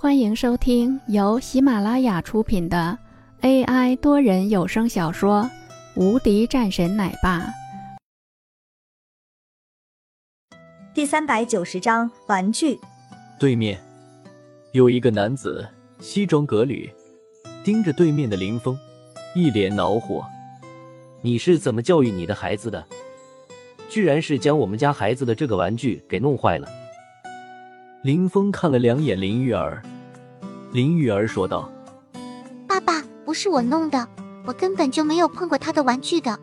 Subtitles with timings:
[0.00, 2.96] 欢迎收听由喜马拉雅出品的
[3.40, 5.42] AI 多人有声小说
[6.00, 7.40] 《无敌战神奶爸》
[10.94, 12.78] 第三百九十章玩具。
[13.40, 13.76] 对面
[14.70, 15.68] 有一个男子，
[15.98, 16.88] 西装革履，
[17.64, 18.78] 盯着对面的林峰，
[19.34, 20.24] 一脸恼火
[21.22, 22.86] ：“你是怎么教育你的孩子的？
[23.88, 26.68] 居然是将我们家孩子的这个玩具给弄坏了！”
[28.04, 29.82] 林峰看了两眼林玉儿，
[30.72, 31.68] 林玉儿说道
[32.68, 34.08] ：“爸爸，不是我弄的，
[34.46, 36.38] 我根本就没有碰过他的玩具的。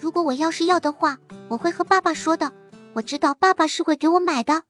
[0.00, 1.16] 如果我要是要的话，
[1.48, 2.52] 我会和爸爸说的。
[2.94, 4.64] 我知道爸爸是会给我买的。”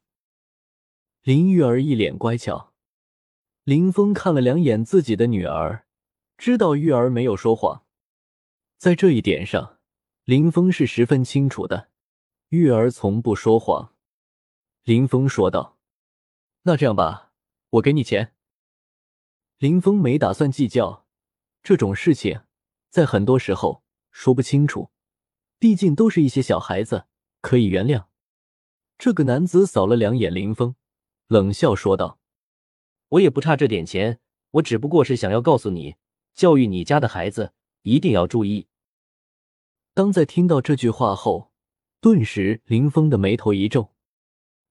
[1.24, 2.74] 林玉儿一脸乖巧。
[3.64, 5.86] 林峰看了两眼自己的女儿，
[6.36, 7.82] 知道玉儿没有说谎，
[8.76, 9.78] 在这一点上，
[10.24, 11.88] 林峰是十分清楚的。
[12.50, 13.94] 玉儿从不说谎。
[14.84, 15.75] 林峰说道。
[16.66, 17.30] 那这样吧，
[17.70, 18.34] 我给你钱。
[19.58, 21.06] 林峰没打算计较
[21.62, 22.40] 这种事情，
[22.90, 24.90] 在很多时候说不清楚，
[25.60, 27.06] 毕竟都是一些小孩子，
[27.40, 28.06] 可以原谅。
[28.98, 30.74] 这个男子扫了两眼林峰，
[31.28, 32.18] 冷笑说道
[33.10, 34.18] ：“我也不差这点钱，
[34.50, 35.94] 我只不过是想要告诉你，
[36.34, 37.52] 教育你家的孩子
[37.82, 38.66] 一定要注意。”
[39.94, 41.52] 当在听到这句话后，
[42.00, 43.94] 顿时林峰的眉头一皱，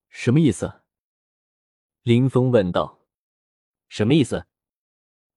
[0.10, 0.82] 什么意思？
[2.06, 3.00] 林峰问道
[3.90, 4.46] ：“什么意思？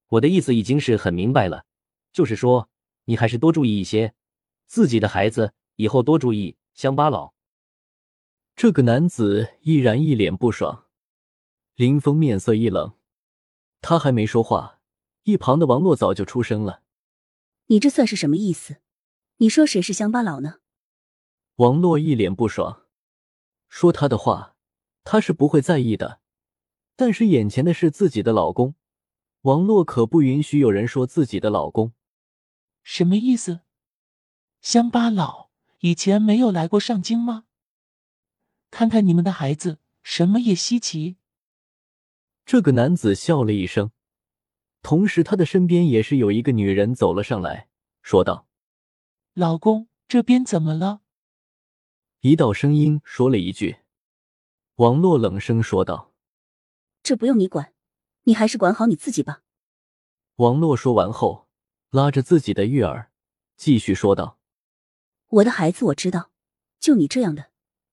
[0.08, 1.64] 我的意思已经是很明白了，
[2.12, 2.68] 就是说
[3.06, 4.14] 你还是多注意一些
[4.66, 7.32] 自己的孩子，以后多注意乡巴佬。”
[8.54, 10.84] 这个男子依然一脸不爽。
[11.74, 12.98] 林峰面色一冷，
[13.80, 14.80] 他还没说话，
[15.22, 16.82] 一旁的王洛早就出声了
[17.68, 18.82] ：“你这算是什么意思？
[19.38, 20.56] 你说谁是乡巴佬呢？”
[21.56, 22.84] 王洛一脸不爽，
[23.70, 24.54] 说他的话，
[25.02, 26.20] 他是不会在意的。
[26.98, 28.74] 但是眼前的是自己的老公，
[29.42, 31.92] 王洛可不允许有人说自己的老公。
[32.82, 33.60] 什么意思？
[34.60, 37.44] 乡巴佬以前没有来过上京吗？
[38.72, 41.18] 看看你们的孩子，什么也稀奇。
[42.44, 43.92] 这个男子笑了一声，
[44.82, 47.68] 同时他的身边也是有一个女人走了上来，
[48.02, 48.48] 说道
[49.34, 51.02] ：“老公，这边怎么了？”
[52.22, 53.76] 一道声音说了一句。
[54.74, 56.07] 王洛冷声说道。
[57.08, 57.72] 这不用你管，
[58.24, 59.40] 你还是管好你自己吧。
[60.36, 61.48] 王洛说完后，
[61.88, 63.10] 拉着自己的玉儿，
[63.56, 64.38] 继续说道
[65.28, 66.30] ：“我的孩子我知道，
[66.78, 67.46] 就你这样的，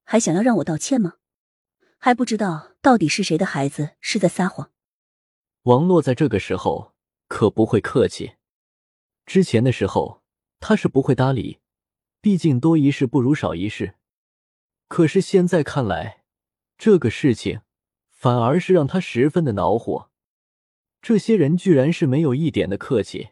[0.03, 1.13] 还想要让我道歉吗？
[1.97, 4.73] 还不知道到底是谁的孩子是在撒谎。”
[5.63, 6.93] 王洛在这个时候
[7.29, 8.33] 可不会客气，
[9.25, 10.23] 之前的时候
[10.59, 11.61] 他是不会搭理，
[12.19, 13.95] 毕竟多一事不如少一事。
[14.89, 16.25] 可是现在看来，
[16.77, 17.61] 这个事情。
[18.25, 20.09] 反而是让他十分的恼火，
[20.99, 23.29] 这些人居然是没有一点的客气，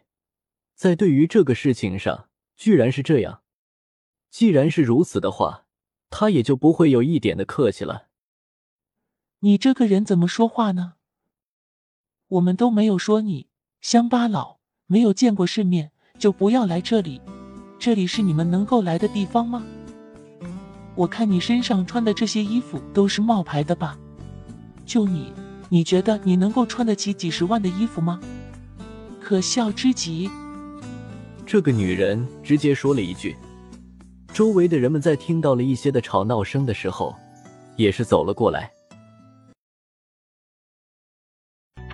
[0.76, 3.40] 在对于这个事情上，居然是这样。
[4.30, 5.64] 既然是如此的话，
[6.10, 8.06] 他也就不会有一点的客气了。
[9.40, 10.92] 你这个人怎么说话呢？
[12.28, 13.48] 我们都没有说你
[13.80, 15.90] 乡巴佬，没有见过世面
[16.20, 17.20] 就不要来这里，
[17.80, 19.66] 这里是你们能够来的地方吗？
[20.94, 23.98] 我看你身上穿的这些衣服都是冒牌的吧？
[24.84, 25.32] 就你，
[25.68, 28.20] 你觉得你能够穿得起几十万的衣服吗？
[29.20, 30.30] 可笑之极！
[31.46, 33.36] 这个女人直接说了一句。
[34.32, 37.14] 周围的人们在听到了一些的吵闹声的时候，
[37.76, 38.70] 也是走了过来。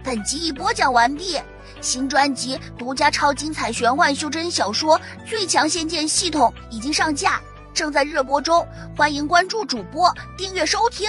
[0.03, 1.37] 本集已播讲完毕，
[1.81, 7.41] 新专辑独家超精彩玄幻修真小说《最强仙剑系统》已经上架，
[7.73, 11.09] 正在热播中，欢迎关注主播，订阅收听。